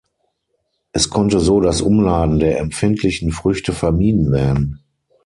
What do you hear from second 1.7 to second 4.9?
Umladen der empfindlichen Früchte vermieden werden.